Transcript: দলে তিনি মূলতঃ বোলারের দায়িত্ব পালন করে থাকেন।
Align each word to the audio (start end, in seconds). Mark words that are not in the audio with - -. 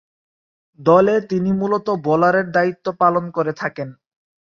দলে 0.79 1.15
তিনি 1.21 1.49
মূলতঃ 1.51 1.95
বোলারের 2.03 2.47
দায়িত্ব 2.51 2.85
পালন 2.99 3.25
করে 3.31 3.51
থাকেন। 3.53 3.89